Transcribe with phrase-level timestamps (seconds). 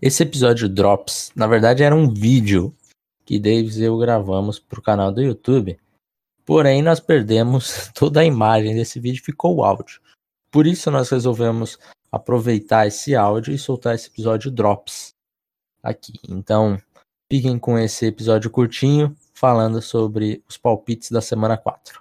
[0.00, 2.72] Esse episódio Drops, na verdade, era um vídeo
[3.24, 5.76] que Davis e eu gravamos para o canal do YouTube.
[6.46, 10.00] Porém, nós perdemos toda a imagem desse vídeo, ficou o áudio.
[10.52, 11.78] Por isso, nós resolvemos
[12.12, 15.14] aproveitar esse áudio e soltar esse episódio Drops
[15.82, 16.12] aqui.
[16.28, 16.80] Então,
[17.30, 22.00] fiquem com esse episódio curtinho falando sobre os palpites da semana 4.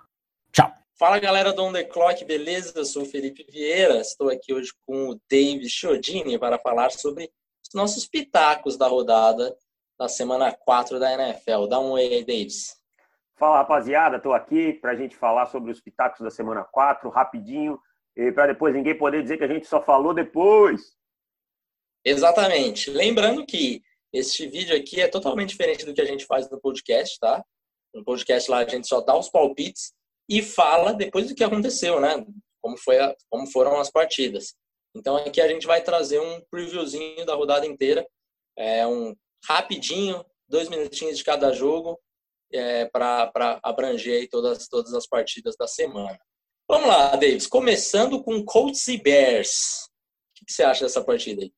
[0.51, 0.71] Tchau!
[0.99, 2.73] Fala galera do On The Clock, beleza?
[2.75, 7.31] Eu sou Felipe Vieira, estou aqui hoje com o David Chiodini para falar sobre
[7.67, 9.55] os nossos pitacos da rodada
[9.99, 11.67] da semana 4 da NFL.
[11.67, 12.77] Dá um oi aí, Davis.
[13.35, 17.79] Fala rapaziada, estou aqui para a gente falar sobre os pitacos da semana 4, rapidinho,
[18.33, 20.95] para depois ninguém poder dizer que a gente só falou depois.
[22.03, 22.89] Exatamente.
[22.89, 27.19] Lembrando que este vídeo aqui é totalmente diferente do que a gente faz no podcast,
[27.19, 27.43] tá?
[27.93, 29.93] No podcast lá a gente só dá os palpites
[30.29, 32.25] e fala depois do que aconteceu, né?
[32.61, 34.55] Como, foi a, como foram as partidas.
[34.97, 38.07] Então aqui a gente vai trazer um previewzinho da rodada inteira,
[38.57, 39.15] é um
[39.47, 41.99] rapidinho, dois minutinhos de cada jogo,
[42.51, 46.17] é, para abranger todas, todas as partidas da semana.
[46.67, 47.47] Vamos lá, Davis.
[47.47, 49.85] Começando com Colts e Bears.
[50.41, 51.53] O que você acha dessa partida aí?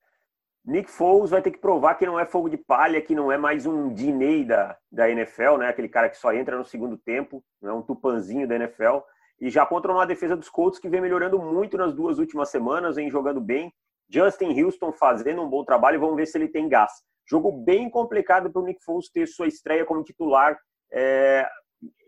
[0.65, 3.37] Nick Foles vai ter que provar que não é fogo de palha, que não é
[3.37, 5.67] mais um Diney da, da NFL, né?
[5.67, 8.99] Aquele cara que só entra no segundo tempo, não é um tupanzinho da NFL.
[9.41, 12.95] E já contra uma defesa dos Colts que vem melhorando muito nas duas últimas semanas,
[12.95, 13.73] vem jogando bem.
[14.09, 16.91] Justin Houston fazendo um bom trabalho, vamos ver se ele tem gás.
[17.25, 20.59] Jogo bem complicado para o Nick Foles ter sua estreia como titular.
[20.91, 21.47] É,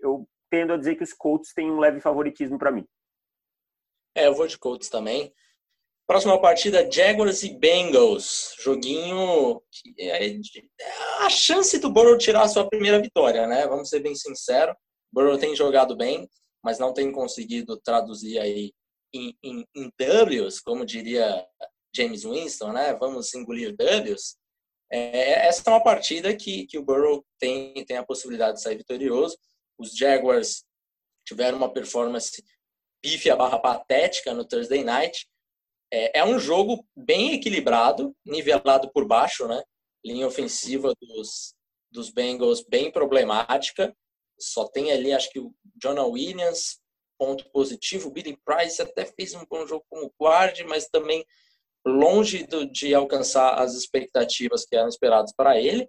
[0.02, 2.86] eu tendo a dizer que os Colts têm um leve favoritismo para mim.
[4.16, 5.34] É, eu vou de Colts também.
[6.06, 8.56] Próxima partida, Jaguars e Bengals.
[8.60, 9.62] Joguinho.
[9.98, 10.28] É
[11.20, 13.66] a chance do Burrow tirar a sua primeira vitória, né?
[13.68, 14.76] Vamos ser bem sinceros.
[15.10, 16.28] Burrow tem jogado bem,
[16.64, 18.74] mas não tem conseguido traduzir aí
[19.14, 21.46] em, em, em Ws, como diria
[21.96, 22.94] James Winston, né?
[22.94, 24.38] Vamos engolir Ws.
[24.92, 28.78] É, essa é uma partida que, que o Burrow tem, tem a possibilidade de sair
[28.78, 29.38] vitorioso.
[29.78, 30.64] Os Jaguars
[31.26, 32.44] tiveram uma performance
[33.02, 35.28] pífia barra patética no Thursday Night,
[35.92, 39.62] é, é um jogo bem equilibrado, nivelado por baixo, né?
[40.06, 41.54] Linha ofensiva dos,
[41.92, 43.94] dos Bengals bem problemática.
[44.42, 46.80] Só tem ali, acho que o Jonah Williams,
[47.18, 48.10] ponto positivo.
[48.10, 51.26] O Billy Price até fez um bom jogo como guard, mas também
[51.86, 55.88] longe do, de alcançar as expectativas que eram esperadas para ele.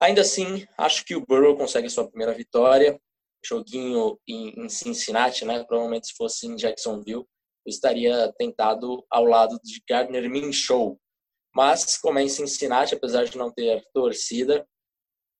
[0.00, 3.00] Ainda assim, acho que o Burrow consegue sua primeira vitória.
[3.44, 5.62] Joguinho em, em Cincinnati, né?
[5.64, 7.26] Provavelmente se fosse em Jacksonville,
[7.66, 10.98] eu estaria tentado ao lado de Gardner Minshew.
[11.54, 14.66] Mas, como é em Cincinnati, apesar de não ter torcida,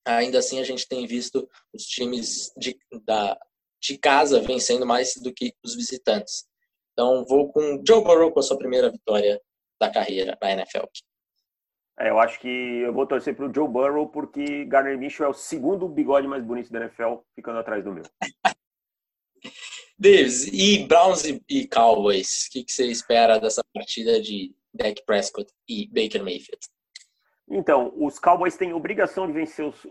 [0.06, 3.38] ainda assim a gente tem visto os times de, da,
[3.80, 6.46] de casa vencendo mais do que os visitantes.
[6.92, 9.40] Então, vou com Joe Burrow com a sua primeira vitória
[9.78, 10.84] da carreira na NFL.
[11.98, 15.28] É, eu acho que eu vou torcer para o Joe Burrow porque Gardner Minshew é
[15.28, 18.04] o segundo bigode mais bonito da NFL, ficando atrás do meu.
[19.98, 25.50] Davis, e Browns e, Cowboys, o que, que, você espera dessa partida de Dak Prescott
[25.66, 26.60] e Baker Mayfield?
[27.48, 29.86] Então, os Cowboys têm obrigação de vencer os,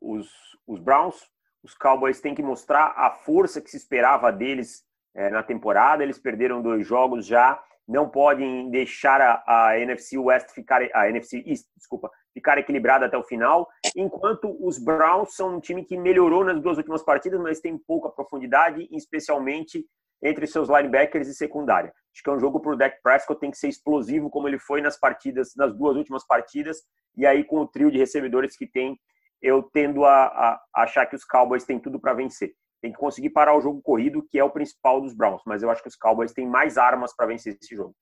[0.00, 0.28] os,
[0.66, 1.28] os Browns.
[1.62, 6.02] Os Cowboys têm que mostrar a força que se esperava deles é, na temporada.
[6.02, 7.60] Eles perderam dois jogos já.
[7.88, 13.18] Não podem deixar a, a NFC West ficar, a NFC East, desculpa, ficar equilibrada até
[13.18, 17.60] o final, enquanto os Browns são um time que melhorou nas duas últimas partidas, mas
[17.60, 19.84] tem pouca profundidade, especialmente
[20.22, 21.92] entre seus linebackers e secundária.
[22.12, 24.58] Acho que é um jogo para o Dak Prescott tem que ser explosivo como ele
[24.58, 26.82] foi nas partidas, nas duas últimas partidas,
[27.16, 28.98] e aí com o trio de recebedores que tem,
[29.40, 32.54] eu tendo a, a achar que os Cowboys têm tudo para vencer.
[32.80, 35.70] Tem que conseguir parar o jogo corrido, que é o principal dos Browns, mas eu
[35.70, 37.94] acho que os Cowboys têm mais armas para vencer esse jogo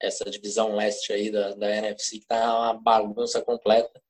[0.00, 4.02] essa divisão leste aí da, da NFC, que tá uma bagunça completa.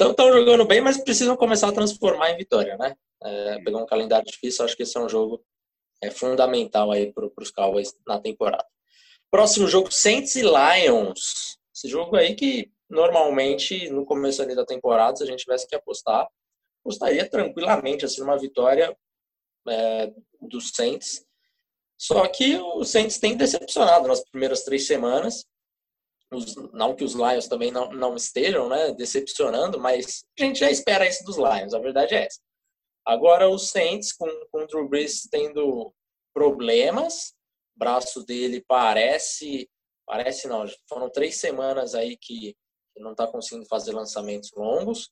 [0.00, 2.94] Estão jogando bem, mas precisam começar a transformar em vitória, né?
[3.22, 5.44] É, pegar um calendário difícil, acho que esse é um jogo
[6.02, 8.66] é, fundamental aí para os Cowboys na temporada.
[9.30, 11.58] Próximo jogo, Saints e Lions.
[11.74, 15.76] Esse jogo aí que normalmente no começo ali da temporada, se a gente tivesse que
[15.76, 16.26] apostar,
[16.80, 18.96] apostaria tranquilamente assim uma vitória
[19.68, 21.24] é, dos Saints.
[22.00, 25.44] Só que o Saints tem decepcionado nas primeiras três semanas.
[26.32, 30.70] Os, não que os Lions também não, não estejam né, decepcionando, mas a gente já
[30.70, 32.38] espera isso dos Lions, a verdade é essa.
[33.08, 35.94] Agora o Saints, com, com o Drew Brees tendo
[36.34, 37.32] problemas,
[37.74, 39.66] braço dele parece,
[40.06, 42.54] parece não, foram três semanas aí que,
[42.98, 45.10] não está conseguindo fazer lançamentos longos.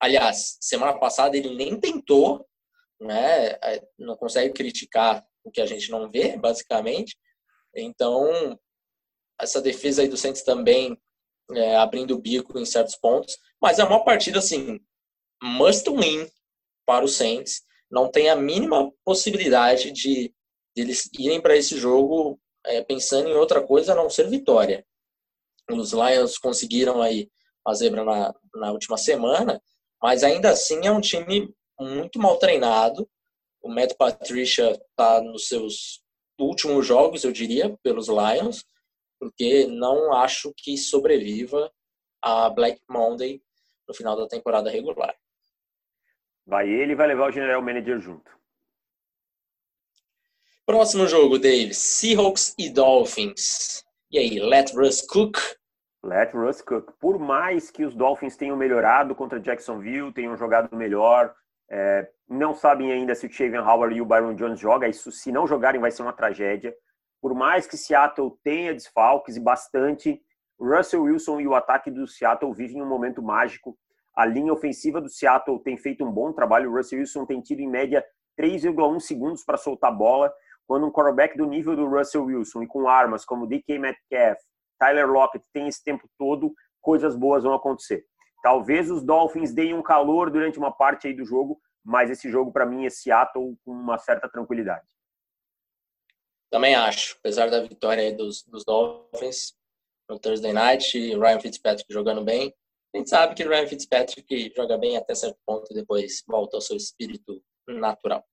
[0.00, 2.44] Aliás, semana passada ele nem tentou,
[3.00, 7.16] né, é, não consegue criticar o que a gente não vê, basicamente.
[7.76, 8.58] Então,
[9.40, 11.00] essa defesa aí do Santos também
[11.52, 14.80] é, abrindo o bico em certos pontos, mas é uma partida assim
[15.40, 16.28] must win
[16.90, 17.62] para o Saints.
[17.88, 20.34] Não tem a mínima possibilidade de,
[20.74, 24.84] eles irem para esse jogo é, pensando em outra coisa a não ser vitória.
[25.70, 27.30] Os Lions conseguiram aí
[27.64, 29.62] a zebra na, na última semana,
[30.02, 33.08] mas ainda assim é um time muito mal treinado.
[33.62, 36.02] O Matt Patricia está nos seus
[36.40, 38.64] últimos jogos, eu diria, pelos Lions,
[39.20, 41.70] porque não acho que sobreviva
[42.20, 43.40] a Black Monday
[43.86, 45.14] no final da temporada regular.
[46.50, 48.28] Vai ele vai levar o General Manager junto.
[50.66, 51.78] Próximo jogo, Davis.
[51.78, 53.84] Seahawks e Dolphins.
[54.10, 55.38] E aí, let Russ cook?
[56.02, 56.92] Let Russ cook.
[56.98, 61.32] Por mais que os Dolphins tenham melhorado contra Jacksonville, tenham jogado melhor,
[61.70, 64.90] é, não sabem ainda se o Chaven Howard e o Byron Jones jogam.
[64.90, 66.74] Isso, se não jogarem, vai ser uma tragédia.
[67.20, 70.20] Por mais que Seattle tenha desfalques e bastante,
[70.58, 73.78] Russell Wilson e o ataque do Seattle vivem um momento mágico.
[74.16, 76.70] A linha ofensiva do Seattle tem feito um bom trabalho.
[76.70, 78.04] O Russell Wilson tem tido, em média,
[78.38, 80.32] 3,1 segundos para soltar a bola.
[80.66, 84.38] Quando um quarterback do nível do Russell Wilson e com armas como DK Metcalf,
[84.78, 88.04] Tyler Lockett tem esse tempo todo, coisas boas vão acontecer.
[88.42, 92.52] Talvez os Dolphins deem um calor durante uma parte aí do jogo, mas esse jogo
[92.52, 94.86] para mim é Seattle com uma certa tranquilidade.
[96.50, 99.54] Também acho, apesar da vitória dos, dos Dolphins
[100.08, 102.52] no Thursday Night, Ryan Fitzpatrick jogando bem,
[102.94, 106.60] a gente sabe que o Ryan Fitzpatrick joga bem até certo ponto depois volta ao
[106.60, 108.24] seu espírito natural.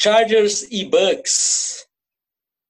[0.00, 1.86] Chargers e Bucks.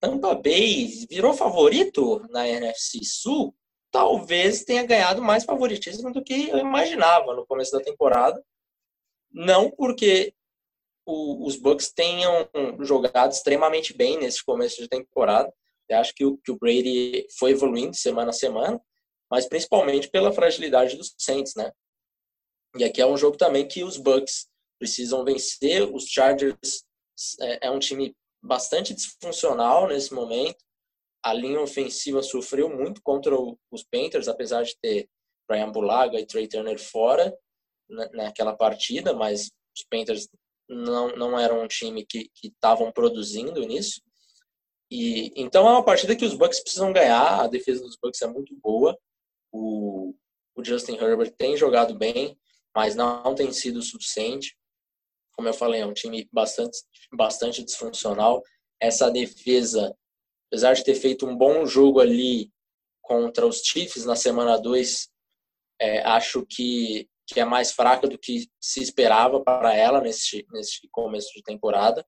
[0.00, 3.54] Tampa Bay virou favorito na NFC Sul
[3.94, 8.44] talvez tenha ganhado mais favoritismo do que eu imaginava no começo da temporada.
[9.30, 10.34] Não porque
[11.06, 12.50] o, os Bucks tenham
[12.80, 15.48] jogado extremamente bem nesse começo de temporada.
[15.88, 18.82] Eu acho que o, que o Brady foi evoluindo semana a semana,
[19.34, 21.72] mas principalmente pela fragilidade dos Saints, né?
[22.76, 24.46] E aqui é um jogo também que os Bucks
[24.78, 25.82] precisam vencer.
[25.92, 26.84] Os Chargers
[27.40, 30.64] é, é um time bastante disfuncional nesse momento
[31.24, 33.34] a linha ofensiva sofreu muito contra
[33.70, 35.08] os Panthers, apesar de ter
[35.48, 37.34] Brian Bulaga e Trey Turner fora
[38.12, 40.28] naquela partida, mas os Panthers
[40.68, 44.02] não, não eram um time que estavam produzindo nisso.
[44.90, 47.40] E então é uma partida que os Bucks precisam ganhar.
[47.40, 48.96] A defesa dos Bucks é muito boa.
[49.54, 50.14] O,
[50.56, 52.36] o Justin Herbert tem jogado bem,
[52.74, 54.56] mas não tem sido suficiente.
[55.36, 56.78] Como eu falei, é um time bastante,
[57.12, 58.42] bastante disfuncional.
[58.80, 59.94] Essa defesa
[60.54, 62.48] apesar de ter feito um bom jogo ali
[63.02, 65.08] contra os Chiefs na semana 2,
[65.80, 70.88] é, acho que, que é mais fraca do que se esperava para ela nesse, nesse
[70.92, 72.06] começo de temporada.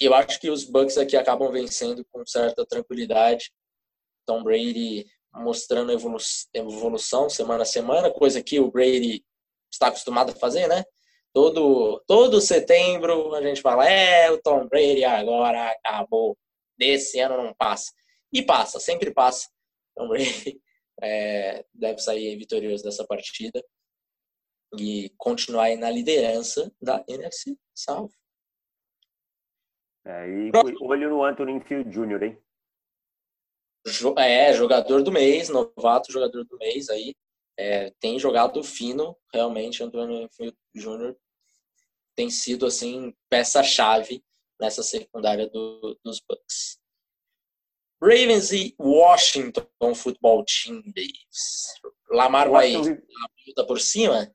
[0.00, 3.52] E eu acho que os Bucks aqui acabam vencendo com certa tranquilidade.
[4.26, 5.92] Tom Brady mostrando
[6.54, 9.24] evolução semana a semana, coisa que o Brady
[9.72, 10.84] está acostumado a fazer, né?
[11.32, 16.36] Todo, todo setembro a gente fala, é, o Tom Brady agora acabou
[16.78, 17.92] desse ano não passa.
[18.32, 19.48] E passa, sempre passa.
[19.92, 20.10] Então,
[21.02, 23.62] é, deve sair vitorioso dessa partida
[24.78, 28.10] e continuar na liderança da NFC South.
[30.04, 30.50] É, e
[30.80, 32.42] olho no Anthony Field Jr., hein?
[34.18, 37.14] É, jogador do mês, novato jogador do mês aí.
[37.58, 41.16] É, tem jogado fino, realmente, Field Jr.
[42.14, 44.22] tem sido, assim, peça-chave
[44.60, 46.78] nessa secundária do, dos Bucks.
[48.00, 51.74] Ravens e Washington Football Team, Davis.
[52.10, 53.02] Lamar Washington vai
[53.46, 54.32] luta por cima?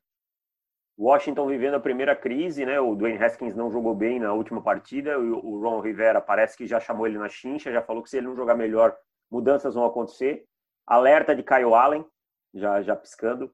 [0.98, 2.78] Washington vivendo a primeira crise, né?
[2.78, 5.18] O Dwayne Haskins não jogou bem na última partida.
[5.18, 8.26] O Ron Rivera parece que já chamou ele na chincha, já falou que se ele
[8.26, 8.96] não jogar melhor,
[9.30, 10.44] mudanças vão acontecer.
[10.86, 12.04] Alerta de Kyle Allen,
[12.52, 13.52] já, já piscando.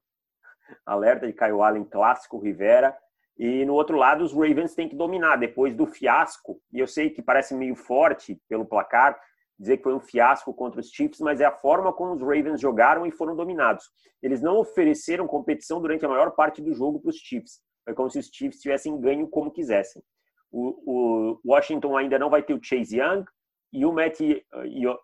[0.85, 2.97] Alerta de Kyle Allen clássico, Rivera.
[3.37, 6.61] E no outro lado, os Ravens têm que dominar depois do fiasco.
[6.71, 9.19] E eu sei que parece meio forte pelo placar,
[9.57, 12.59] dizer que foi um fiasco contra os Chiefs, mas é a forma como os Ravens
[12.59, 13.89] jogaram e foram dominados.
[14.21, 17.61] Eles não ofereceram competição durante a maior parte do jogo para os Chiefs.
[17.83, 20.03] Foi como se os Chiefs tivessem ganho como quisessem.
[20.51, 23.23] O, o Washington ainda não vai ter o Chase Young
[23.71, 24.19] e o Matt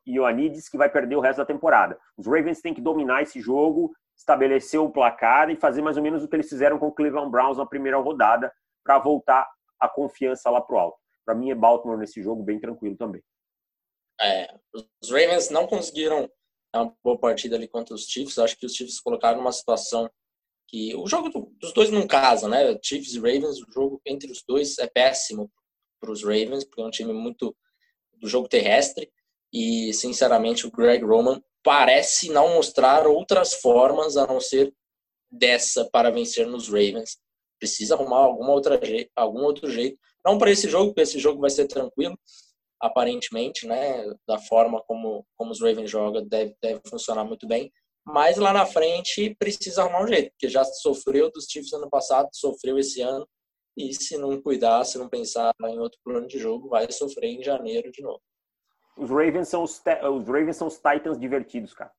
[0.06, 1.98] Ioannidis, que vai perder o resto da temporada.
[2.18, 6.24] Os Ravens têm que dominar esse jogo, estabelecer o placar e fazer mais ou menos
[6.24, 8.52] o que eles fizeram com o Cleveland Browns na primeira rodada
[8.84, 9.48] para voltar
[9.80, 10.98] a confiança lá para o alto.
[11.26, 13.22] Para mim é Baltimore nesse jogo bem tranquilo também.
[14.20, 16.30] É, os Ravens não conseguiram
[16.76, 18.40] uma boa partida ali contra os Chiefs.
[18.40, 20.10] Acho que os Chiefs colocaram numa situação
[20.68, 22.78] que o jogo dos dois não casa, né?
[22.84, 25.52] Chiefs e Ravens, o jogo entre os dois é péssimo
[26.00, 27.56] para os Ravens, porque é um time muito
[28.20, 29.10] do jogo terrestre.
[29.52, 34.74] E, sinceramente, o Greg Roman parece não mostrar outras formas a não ser
[35.32, 37.18] dessa para vencer nos Ravens.
[37.60, 38.80] Precisa arrumar alguma outra
[39.16, 39.98] algum outro jeito.
[40.26, 42.18] Não para esse jogo, porque esse jogo vai ser tranquilo,
[42.80, 44.06] aparentemente, né?
[44.28, 47.72] Da forma como, como os Ravens jogam, deve, deve funcionar muito bem.
[48.06, 52.30] Mas lá na frente precisa arrumar um jeito, porque já sofreu dos Chiefs ano passado,
[52.32, 53.28] sofreu esse ano.
[53.78, 57.44] E se não cuidar, se não pensar em outro plano de jogo, vai sofrer em
[57.44, 58.22] janeiro de novo.
[58.98, 61.94] Os Ravens são os, os Ravens são os Titans divertidos, cara.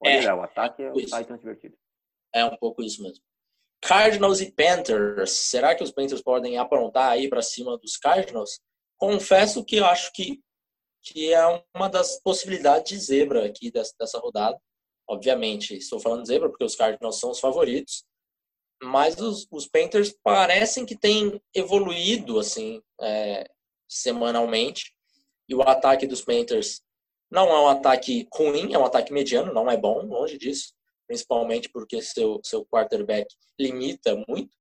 [0.00, 1.76] Olha é, o ataque é os Titans divertidos.
[2.32, 3.24] É um pouco isso mesmo.
[3.80, 5.32] Cardinals e Panthers.
[5.32, 8.60] Será que os Panthers podem aprontar aí para cima dos Cardinals?
[8.96, 10.40] Confesso que eu acho que,
[11.02, 14.60] que é uma das possibilidades de zebra aqui dessa, dessa rodada.
[15.08, 18.04] Obviamente, estou falando zebra porque os Cardinals são os favoritos.
[18.82, 23.48] Mas os, os Panthers parecem que têm evoluído assim é,
[23.88, 24.94] semanalmente.
[25.48, 26.82] E o ataque dos Panthers
[27.30, 30.72] não é um ataque ruim, é um ataque mediano, não é bom, longe disso
[31.08, 34.54] principalmente porque seu, seu quarterback limita muito,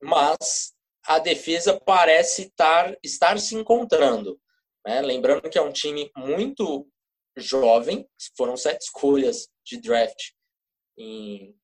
[0.00, 0.72] mas
[1.04, 4.40] a defesa parece estar, estar se encontrando.
[4.86, 5.02] Né?
[5.02, 6.88] Lembrando que é um time muito
[7.36, 10.30] jovem, foram sete escolhas de draft
[10.96, 11.54] em,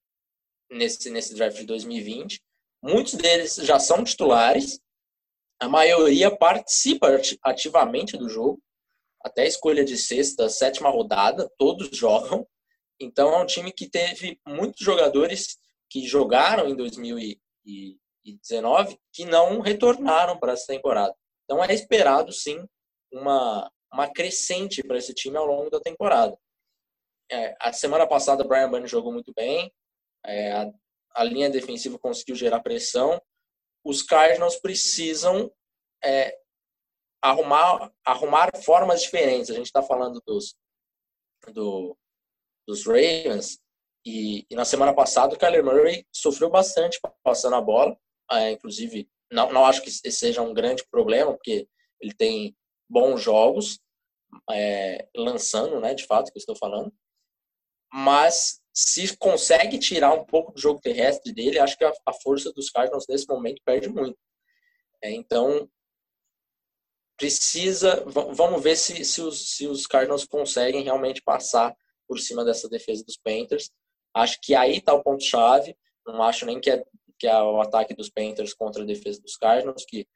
[0.71, 2.41] nesse, nesse draft de 2020.
[2.83, 4.81] Muitos deles já são titulares,
[5.61, 8.59] a maioria participa ativamente do jogo,
[9.23, 12.49] até a escolha de sexta, sétima rodada, todos jogam.
[12.99, 15.59] Então é um time que teve muitos jogadores
[15.91, 21.15] que jogaram em 2019 que não retornaram para essa temporada.
[21.45, 22.67] Então é esperado sim
[23.13, 26.35] uma, uma crescente para esse time ao longo da temporada.
[27.31, 29.71] É, a semana passada, Brian Bunny jogou muito bem,
[30.25, 30.71] é, a,
[31.15, 33.21] a, linha defensiva conseguiu gerar pressão.
[33.85, 35.51] Os Cardinals precisam
[36.05, 36.37] é,
[37.23, 39.51] arrumar, arrumar formas diferentes.
[39.51, 40.55] A gente está falando dos,
[41.53, 41.97] do,
[42.67, 43.59] dos Ravens.
[44.05, 47.97] E, e, na semana passada o Kyler Murray sofreu bastante passando a bola.
[48.33, 51.69] É, inclusive, não, não acho que seja um grande problema, porque
[52.01, 52.57] ele tem
[52.89, 53.81] bons jogos
[54.51, 56.93] é, lançando, né, de fato, que eu estou falando.
[57.93, 62.53] Mas se consegue tirar um pouco do jogo terrestre dele, acho que a, a força
[62.53, 64.17] dos Cardinals nesse momento perde muito.
[65.03, 65.69] É, então,
[67.17, 68.05] precisa.
[68.07, 71.75] Vamos ver se, se, os, se os Cardinals conseguem realmente passar
[72.09, 73.71] por cima dessa defesa dos Panthers.
[74.15, 75.77] Acho que aí está o ponto-chave.
[76.07, 76.83] Não acho nem que é,
[77.19, 80.07] que é o ataque dos Panthers contra a defesa dos Cardinals, que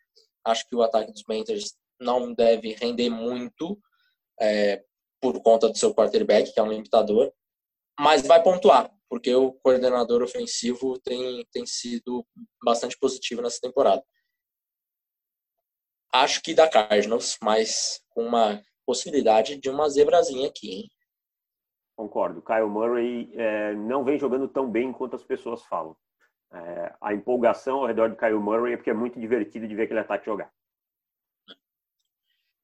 [0.45, 3.79] acho que o ataque dos Panthers não deve render muito
[4.41, 4.83] é,
[5.21, 7.33] por conta do seu quarterback, que é um limitador,
[7.99, 12.27] mas vai pontuar, porque o coordenador ofensivo tem, tem sido
[12.65, 14.03] bastante positivo nessa temporada.
[16.13, 20.91] Acho que dá Cardinals, mas com uma possibilidade de uma zebrazinha aqui, hein?
[21.97, 22.43] Concordo.
[22.43, 25.97] Kyle Murray é, não vem jogando tão bem quanto as pessoas falam.
[26.53, 29.85] É, a empolgação ao redor de Kyle Murray é porque é muito divertido de ver
[29.85, 30.53] aquele ataque jogar.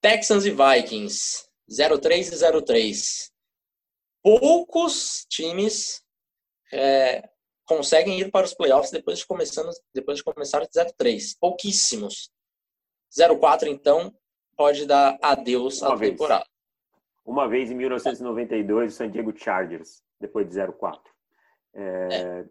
[0.01, 3.31] Texans e Vikings, 0-3 e 0-3.
[4.23, 6.03] Poucos times
[6.73, 7.29] é,
[7.65, 11.37] conseguem ir para os playoffs depois de, começando, depois de começar 0-3.
[11.41, 12.31] Pouquíssimos.
[13.19, 14.15] 0-4, então,
[14.57, 16.13] pode dar adeus Uma à vez.
[16.13, 16.51] temporada
[17.31, 21.01] uma vez em 1992 o San Diego Chargers, depois de 04.
[21.73, 22.45] É, é.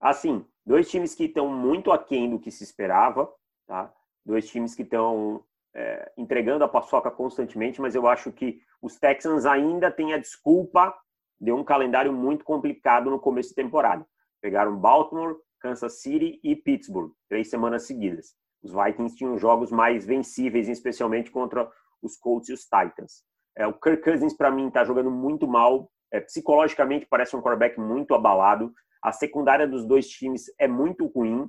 [0.00, 3.30] Assim, dois times que estão muito aquém do que se esperava,
[3.66, 3.92] tá?
[4.24, 9.44] Dois times que estão é, entregando a paçoca constantemente, mas eu acho que os Texans
[9.44, 10.96] ainda têm a desculpa
[11.40, 14.06] de um calendário muito complicado no começo de temporada.
[14.40, 18.34] Pegaram Baltimore, Kansas City e Pittsburgh, três semanas seguidas.
[18.62, 21.70] Os Vikings tinham jogos mais vencíveis, especialmente contra
[22.02, 23.22] os Colts e os Titans.
[23.56, 25.90] É, o Kirk Cousins, para mim, está jogando muito mal.
[26.12, 28.72] É, psicologicamente, parece um quarterback muito abalado.
[29.02, 31.48] A secundária dos dois times é muito ruim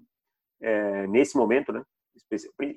[0.61, 1.83] é, nesse momento, né?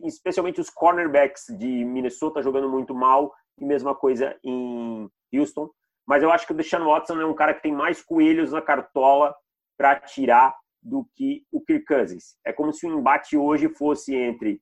[0.05, 5.71] Especialmente os cornerbacks de Minnesota jogando muito mal, e mesma coisa em Houston.
[6.07, 8.61] Mas eu acho que o Deshaun Watson é um cara que tem mais coelhos na
[8.61, 9.35] cartola
[9.77, 12.37] para tirar do que o Kirk Cousins.
[12.45, 14.61] É como se o embate hoje fosse entre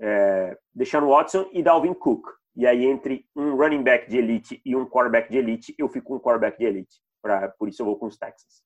[0.00, 2.26] é, Deshaun Watson e Dalvin Cook.
[2.56, 6.08] E aí, entre um running back de elite e um quarterback de elite, eu fico
[6.08, 7.00] com um quarterback de elite.
[7.22, 8.64] Pra, por isso eu vou com os Texans.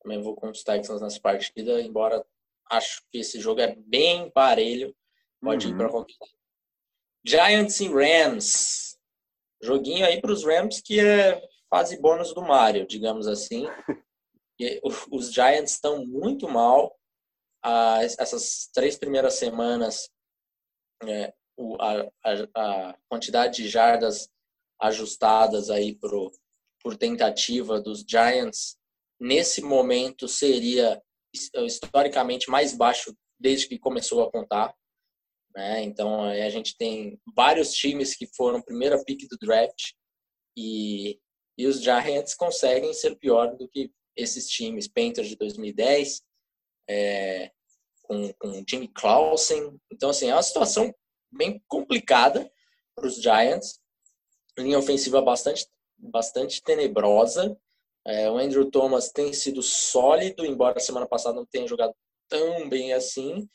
[0.00, 2.24] Também vou com os Texans nessa partida, embora
[2.70, 4.94] acho que esse jogo é bem parelho.
[5.40, 5.72] Pode uhum.
[5.72, 6.16] ir para qualquer.
[7.24, 8.87] Giants e Rams.
[9.62, 13.66] Joguinho aí para os Rams que é fase bônus do Mario, digamos assim.
[14.60, 14.80] E
[15.12, 16.98] os Giants estão muito mal.
[17.62, 20.10] Ah, essas três primeiras semanas
[21.04, 21.32] é,
[21.80, 24.28] a, a, a, quantidade de jardas
[24.80, 26.30] ajustadas aí pro,
[26.82, 28.76] por tentativa dos Giants,
[29.20, 31.00] nesse momento seria
[31.66, 34.74] historicamente mais baixo desde que começou a contar.
[35.58, 35.82] Né?
[35.82, 39.90] Então a gente tem vários times que foram primeira pick do draft
[40.56, 41.18] e,
[41.58, 46.22] e os Giants conseguem ser pior do que esses times, Panthers de 2010,
[46.88, 47.50] é,
[48.04, 49.76] com, com Jimmy Clausen.
[49.90, 50.94] Então, assim, é uma situação
[51.28, 52.48] bem complicada
[52.94, 53.80] para os Giants.
[54.56, 55.66] Linha ofensiva bastante,
[55.98, 57.58] bastante tenebrosa.
[58.06, 61.94] É, o Andrew Thomas tem sido sólido, embora semana passada não tenha jogado
[62.28, 63.48] tão bem assim.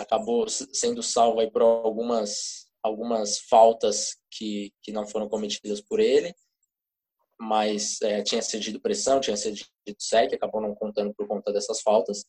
[0.00, 6.34] Acabou sendo salvo aí por algumas, algumas faltas que, que não foram cometidas por ele
[7.40, 12.24] mas é, tinha cedido pressão, tinha cedido sec, acabou não contando por conta dessas faltas.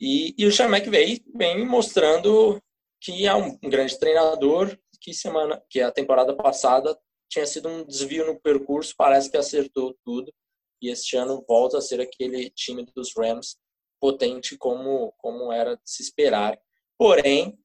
[0.00, 2.62] E, e o McVay vem mostrando
[3.00, 6.96] que é um, um, grande treinador, que semana, que a temporada passada
[7.28, 10.32] tinha sido um desvio no percurso, parece que acertou tudo
[10.80, 13.56] e este ano volta a ser aquele time dos Rams
[14.02, 16.60] potente como como era de se esperar.
[16.98, 17.56] Porém,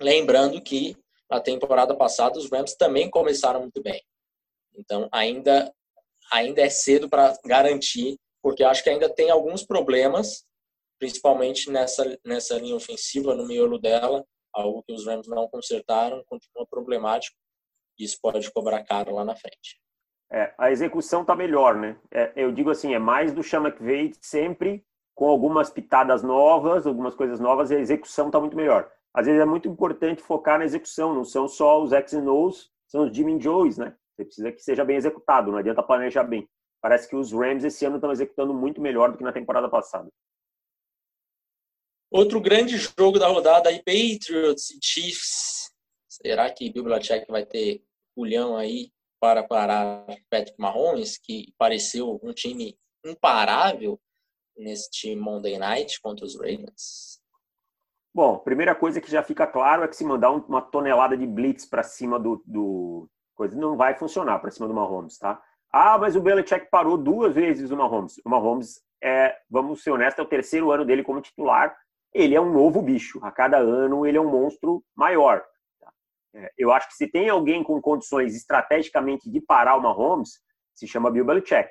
[0.00, 0.96] lembrando que
[1.28, 4.00] na temporada passada os Rams também começaram muito bem.
[4.76, 5.74] Então, ainda,
[6.32, 10.44] ainda é cedo para garantir, porque acho que ainda tem alguns problemas,
[10.96, 14.24] principalmente nessa, nessa linha ofensiva, no miolo dela,
[14.54, 17.36] algo que os Rams não consertaram, continua problemático,
[17.98, 19.80] isso pode cobrar caro lá na frente.
[20.30, 22.00] É, a execução está melhor, né?
[22.12, 24.86] É, eu digo assim, é mais do Sean McVay sempre
[25.18, 28.88] com algumas pitadas novas, algumas coisas novas, e a execução está muito melhor.
[29.12, 32.70] Às vezes é muito importante focar na execução, não são só os X and O's,
[32.86, 33.96] são os Jimmy Joes, né?
[34.14, 36.48] Você precisa que seja bem executado, não adianta planejar bem.
[36.80, 40.08] Parece que os Rams esse ano estão executando muito melhor do que na temporada passada.
[42.12, 45.72] Outro grande jogo da rodada aí, Patriots e Chiefs.
[46.08, 47.82] Será que Belichick vai ter
[48.14, 54.00] culhão aí para parar Patrick Mahomes, que pareceu um time imparável
[54.58, 57.20] neste Monday Night contra os Ravens?
[58.14, 61.64] Bom, primeira coisa que já fica claro é que se mandar uma tonelada de blitz
[61.64, 65.40] para cima do, do, coisa não vai funcionar para cima do Mahomes, tá?
[65.72, 68.20] Ah, mas o Belichick parou duas vezes o Mahomes.
[68.24, 71.76] O Mahomes é, vamos ser honestos, é o terceiro ano dele como titular.
[72.12, 73.20] Ele é um novo bicho.
[73.22, 75.44] A cada ano ele é um monstro maior.
[75.78, 75.92] Tá?
[76.34, 80.40] É, eu acho que se tem alguém com condições estrategicamente de parar o Mahomes,
[80.74, 81.70] se chama Bill Belichick.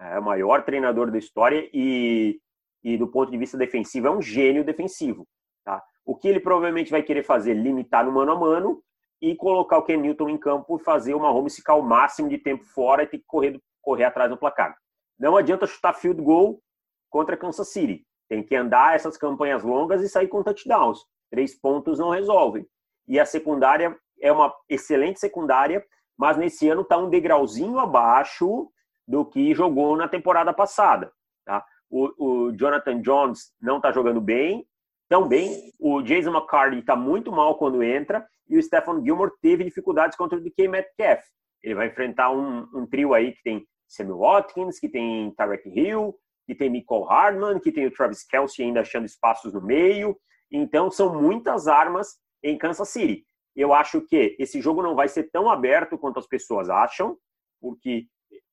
[0.00, 2.40] É o maior treinador da história e,
[2.84, 5.26] e do ponto de vista defensivo é um gênio defensivo.
[5.64, 5.82] Tá?
[6.04, 7.54] O que ele provavelmente vai querer fazer?
[7.54, 8.82] Limitar no mano a mano
[9.20, 12.38] e colocar o Ken Newton em campo e fazer o Mahomes ficar o máximo de
[12.38, 14.76] tempo fora e ter que correr, correr atrás do placar.
[15.18, 16.62] Não adianta chutar field goal
[17.10, 18.06] contra Kansas City.
[18.28, 21.00] Tem que andar essas campanhas longas e sair com touchdowns.
[21.30, 22.64] Três pontos não resolvem.
[23.08, 25.84] E a secundária é uma excelente secundária,
[26.16, 28.70] mas nesse ano está um degrauzinho abaixo
[29.08, 31.10] do que jogou na temporada passada.
[31.46, 31.64] Tá?
[31.88, 34.66] O, o Jonathan Jones não está jogando bem,
[35.08, 35.72] tão bem.
[35.80, 40.38] O Jason McCarthy está muito mal quando entra e o Stephen Gilmore teve dificuldades contra
[40.38, 41.22] o DK Metcalf.
[41.62, 46.14] Ele vai enfrentar um, um trio aí que tem Samuel Watkins, que tem Tarek Hill,
[46.46, 50.16] que tem Nicole Hardman, que tem o Travis Kelsey ainda achando espaços no meio.
[50.50, 53.24] Então, são muitas armas em Kansas City.
[53.56, 57.16] Eu acho que esse jogo não vai ser tão aberto quanto as pessoas acham,
[57.60, 58.06] porque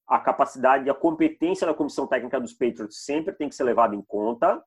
[0.08, 3.96] a capacidade e a competência da comissão técnica dos Patriots sempre tem que ser levada
[3.96, 4.64] em conta,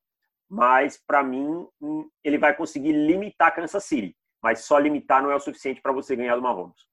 [0.48, 5.36] mas para mim hum, ele vai conseguir limitar Kansas City mas só limitar não é
[5.36, 6.86] o suficiente para você ganhar do Mahomes.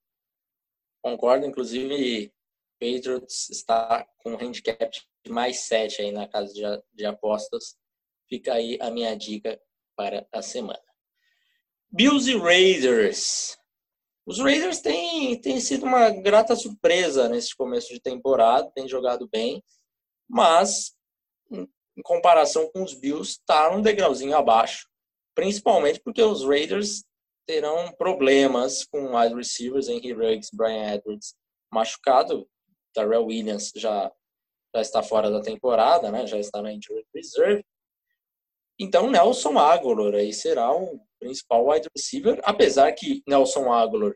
[1.02, 2.32] Concordo, inclusive
[2.80, 4.90] Patriots está com um handicap
[5.24, 7.76] de mais 7 aí na casa de, de apostas.
[8.28, 9.60] Fica aí a minha dica
[9.94, 10.82] para a semana.
[11.90, 13.56] Bills e Raiders.
[14.26, 19.62] Os Raiders têm, têm sido uma grata surpresa nesse começo de temporada, têm jogado bem,
[20.28, 20.96] mas
[21.50, 24.88] em comparação com os Bills, está um degrauzinho abaixo,
[25.34, 27.04] principalmente porque os Raiders
[27.46, 31.34] terão problemas com wide receivers, Henry Ruggs, Brian Edwards
[31.72, 32.48] machucado,
[32.94, 34.10] Darrell Williams já,
[34.74, 36.26] já está fora da temporada, né?
[36.26, 37.64] já está na injury reserve.
[38.78, 44.14] Então, Nelson Aguilar aí será o principal wide receiver, apesar que Nelson Aguilar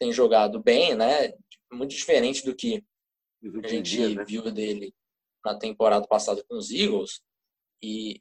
[0.00, 1.32] tem jogado bem, né?
[1.70, 2.82] Muito diferente do que
[3.62, 4.24] a gente dias, né?
[4.24, 4.94] viu dele
[5.44, 7.20] na temporada passada com os Eagles.
[7.82, 8.20] E,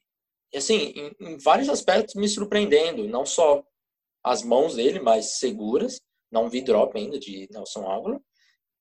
[0.54, 3.63] assim, em, em vários aspectos me surpreendendo, não só
[4.24, 6.00] as mãos dele mais seguras,
[6.32, 8.24] não vi drop ainda de Nelson Álvaro,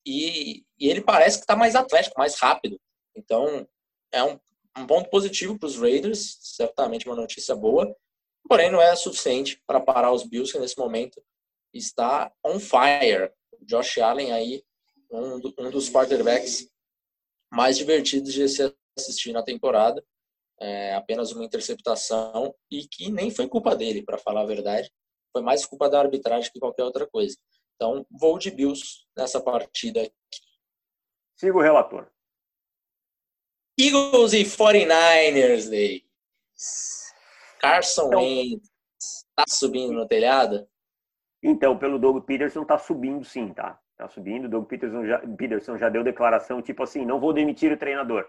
[0.07, 2.79] e, e ele parece que está mais atlético, mais rápido.
[3.17, 3.67] Então,
[4.13, 4.39] é um,
[4.77, 7.95] um ponto positivo para os Raiders, certamente uma notícia boa,
[8.49, 11.23] porém não é suficiente para parar os Bills, que nesse momento
[11.73, 13.33] está on fire.
[13.63, 14.63] Josh Allen aí,
[15.11, 16.69] um, um dos quarterbacks
[17.53, 20.05] mais divertidos de se assistir na temporada.
[20.61, 24.91] É, apenas uma interceptação e que nem foi culpa dele, para falar a verdade.
[25.33, 27.37] Foi mais culpa da arbitragem que qualquer outra coisa.
[27.75, 30.15] Então, vou de Bills nessa partida aqui.
[31.37, 32.09] Siga o relator.
[33.79, 37.04] Eagles e 49ers, Davis.
[37.65, 38.69] Carson então, Wentz
[39.35, 40.67] tá subindo no telhado?
[41.43, 43.79] Então, pelo Doug Peterson, tá subindo sim, tá?
[43.97, 44.47] Tá subindo.
[44.47, 48.27] O Doug Peterson já, Peterson já deu declaração tipo assim: não vou demitir o treinador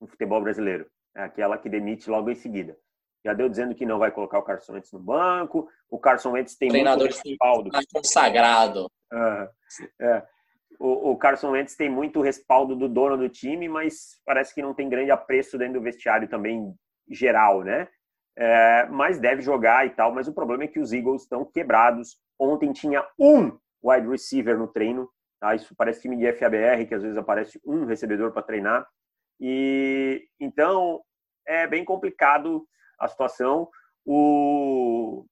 [0.00, 0.86] no futebol brasileiro.
[1.16, 2.76] É aquela que demite logo em seguida.
[3.24, 5.68] Já deu dizendo que não vai colocar o Carson Wentz no banco.
[5.90, 7.70] O Carson Wentz tem treinador muito respaldo.
[7.92, 8.90] consagrado.
[9.12, 9.48] Uh,
[10.00, 10.26] é.
[10.78, 14.74] o, o Carson Wentz tem muito respaldo do dono do time, mas parece que não
[14.74, 16.74] tem grande apreço dentro do vestiário também
[17.10, 17.88] geral, né?
[18.40, 20.14] É, mas deve jogar e tal.
[20.14, 22.16] Mas o problema é que os Eagles estão quebrados.
[22.38, 25.10] Ontem tinha um wide receiver no treino.
[25.40, 25.56] Tá?
[25.56, 28.86] Isso parece time de FABR, que às vezes aparece um recebedor para treinar.
[29.40, 31.00] E então
[31.46, 32.64] é bem complicado
[33.00, 33.68] a situação.
[34.04, 35.26] O,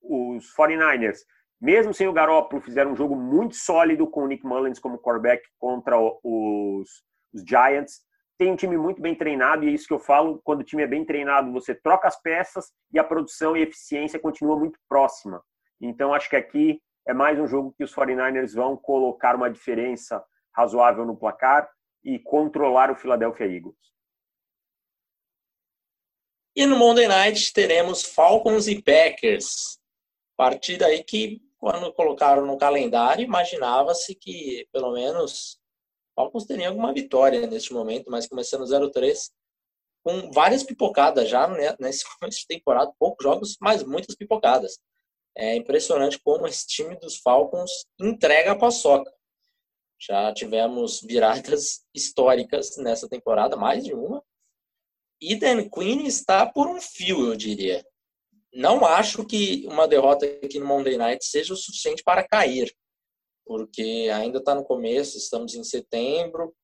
[0.00, 1.18] os 49ers,
[1.60, 5.42] mesmo sem o Garoppolo, fizeram um jogo muito sólido com o Nick Mullins como quarterback
[5.58, 8.00] contra os, os Giants.
[8.36, 10.82] Tem um time muito bem treinado, e é isso que eu falo, quando o time
[10.82, 15.42] é bem treinado, você troca as peças e a produção e eficiência continua muito próxima.
[15.80, 20.24] Então, acho que aqui é mais um jogo que os 49ers vão colocar uma diferença
[20.52, 21.70] razoável no placar
[22.02, 23.76] e controlar o Philadelphia Eagles.
[26.56, 29.78] E no Monday Night teremos Falcons e Packers.
[30.36, 35.60] Partida aí que, quando colocaram no calendário, imaginava-se que pelo menos
[36.14, 39.30] Falcons teria alguma vitória neste momento, mas começando 0-3,
[40.04, 44.78] com várias pipocadas já né, nesse começo de temporada, poucos jogos, mas muitas pipocadas.
[45.36, 49.12] É impressionante como esse time dos Falcons entrega a paçoca.
[50.00, 54.22] Já tivemos viradas históricas nessa temporada, mais de uma.
[55.20, 57.84] E Dan Quinn está por um fio, eu diria.
[58.52, 62.72] Não acho que uma derrota aqui no Monday Night seja o suficiente para cair,
[63.46, 66.54] porque ainda está no começo, estamos em setembro,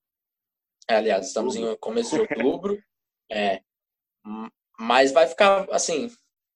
[0.88, 2.83] aliás, estamos em começo de outubro,
[3.31, 3.61] é,
[4.79, 6.11] mas vai ficar assim,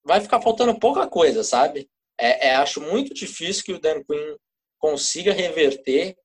[0.05, 1.89] vai ficar faltando pouca coisa, sabe?
[2.19, 4.37] É, é, acho muito difícil que o Dan Quinn
[4.79, 6.17] consiga reverter.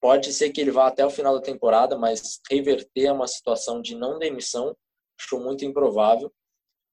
[0.00, 3.94] Pode ser que ele vá até o final da temporada, mas reverter uma situação de
[3.94, 4.76] não demissão,
[5.18, 6.32] acho muito improvável.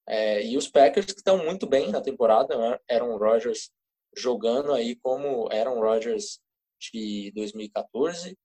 [0.07, 2.79] É, e os Packers que estão muito bem na temporada, né?
[2.89, 3.71] Aaron Rodgers
[4.15, 6.39] jogando aí como Aaron Rodgers
[6.79, 8.37] de 2014,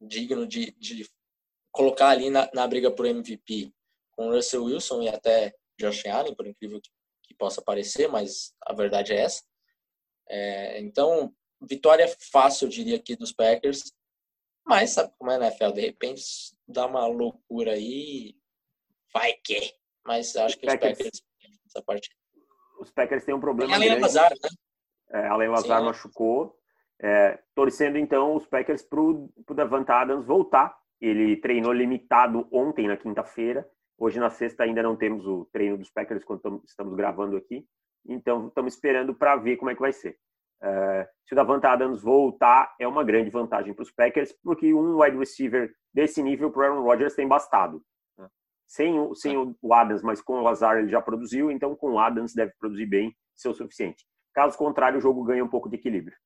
[0.00, 1.08] digno de, de
[1.72, 3.72] colocar ali na, na briga por MVP
[4.12, 6.90] com Russell Wilson e até Josh Allen, por incrível que
[7.30, 9.44] que possa parecer, mas a verdade é essa.
[10.28, 13.92] É, então, vitória fácil, eu diria, aqui dos Packers.
[14.66, 15.70] Mas sabe como é a NFL?
[15.72, 16.22] De repente
[16.66, 18.36] dá uma loucura aí,
[19.12, 19.74] vai que.
[20.04, 21.22] Mas acho que os Packers
[21.66, 22.19] essa partida.
[22.80, 23.74] Os Packers têm um problema.
[23.74, 24.48] Além do Lazar, né?
[25.10, 26.56] É, Além Lazar machucou.
[27.02, 30.74] É, torcendo então os Packers para o Davant Adams voltar.
[31.00, 33.66] Ele treinou limitado ontem, na quinta-feira.
[33.98, 37.66] Hoje, na sexta, ainda não temos o treino dos Packers quando estamos gravando aqui.
[38.06, 40.16] Então, estamos esperando para ver como é que vai ser.
[40.62, 45.02] Uh, se o Davante Adams voltar, é uma grande vantagem para os Packers, porque um
[45.02, 47.82] wide receiver desse nível para o Aaron Rodgers tem bastado.
[48.70, 51.98] Sem, o, sem o Adams, mas com o Lazar ele já produziu, então com o
[51.98, 54.06] Adams deve produzir bem, ser o suficiente.
[54.32, 56.16] Caso contrário, o jogo ganha um pouco de equilíbrio.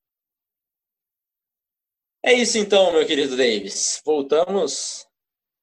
[2.23, 4.03] É isso então, meu querido Davis.
[4.05, 5.07] Voltamos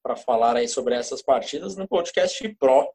[0.04, 2.92] para falar aí sobre essas partidas no podcast Pro,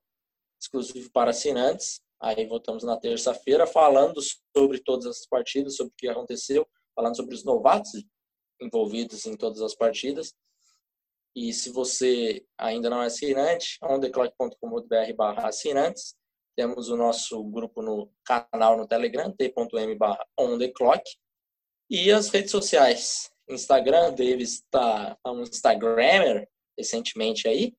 [0.61, 2.01] exclusivo para assinantes.
[2.21, 4.21] Aí voltamos na terça-feira falando
[4.57, 7.93] sobre todas essas partidas, sobre o que aconteceu, falando sobre os novatos
[8.61, 10.35] envolvidos em todas as partidas.
[11.37, 16.17] E se você ainda não é assinante, ondeclock.com.br barra assinantes.
[16.57, 21.03] Temos o nosso grupo no canal no Telegram, t.m barra ondeclock.
[21.91, 23.31] E as redes sociais.
[23.51, 27.77] Instagram, Davis está um Instagrammer, recentemente aí,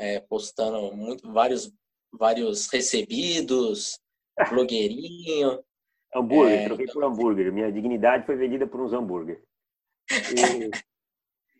[0.00, 1.70] é, postando muito, vários,
[2.10, 4.00] vários recebidos,
[4.48, 5.62] blogueirinho.
[6.14, 7.52] hambúrguer, é, troquei por hambúrguer.
[7.52, 9.44] Minha dignidade foi vendida por uns hambúrguer.
[10.10, 10.70] E,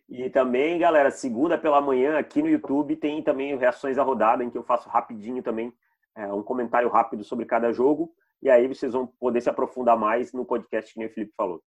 [0.09, 4.49] e também, galera, segunda pela manhã aqui no YouTube tem também reações à rodada, em
[4.49, 5.73] que eu faço rapidinho também
[6.15, 8.13] é, um comentário rápido sobre cada jogo.
[8.41, 11.61] E aí vocês vão poder se aprofundar mais no podcast que o Felipe falou.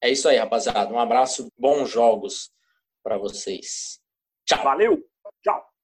[0.00, 0.92] É isso aí, rapaziada.
[0.92, 2.52] Um abraço, bons jogos
[3.02, 4.00] para vocês.
[4.46, 4.62] Tchau.
[4.62, 5.04] Valeu.
[5.42, 5.77] Tchau.